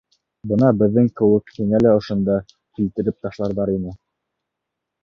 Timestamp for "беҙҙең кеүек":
0.81-1.53